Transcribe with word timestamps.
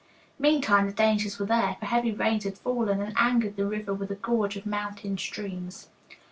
Meantime 0.39 0.87
the 0.87 0.91
dangers 0.95 1.37
were 1.37 1.45
there, 1.45 1.77
for 1.79 1.85
heavy 1.85 2.09
rains 2.11 2.43
had 2.43 2.57
fallen 2.57 3.03
and 3.03 3.13
angered 3.17 3.55
the 3.55 3.67
river 3.67 3.93
with 3.93 4.09
a 4.09 4.15
gorge 4.15 4.55
of 4.57 4.65
mountain 4.65 5.15
streams. 5.15 5.89